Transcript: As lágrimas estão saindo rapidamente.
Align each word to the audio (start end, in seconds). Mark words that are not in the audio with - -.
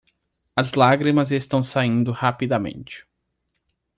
As 0.57 0.73
lágrimas 0.73 1.31
estão 1.31 1.61
saindo 1.61 2.11
rapidamente. 2.11 3.05